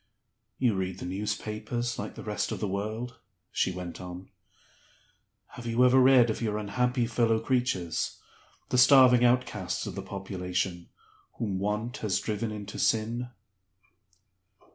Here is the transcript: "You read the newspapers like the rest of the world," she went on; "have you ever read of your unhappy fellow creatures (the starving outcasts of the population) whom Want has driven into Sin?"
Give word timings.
"You 0.57 0.73
read 0.73 0.97
the 0.97 1.05
newspapers 1.05 1.99
like 1.99 2.15
the 2.15 2.23
rest 2.23 2.51
of 2.51 2.59
the 2.59 2.67
world," 2.67 3.19
she 3.51 3.71
went 3.71 4.01
on; 4.01 4.31
"have 5.49 5.67
you 5.67 5.85
ever 5.85 5.99
read 5.99 6.31
of 6.31 6.41
your 6.41 6.57
unhappy 6.57 7.05
fellow 7.05 7.39
creatures 7.39 8.19
(the 8.69 8.79
starving 8.79 9.23
outcasts 9.23 9.85
of 9.85 9.93
the 9.93 10.01
population) 10.01 10.89
whom 11.33 11.59
Want 11.59 11.97
has 11.97 12.19
driven 12.19 12.51
into 12.51 12.79
Sin?" 12.79 13.29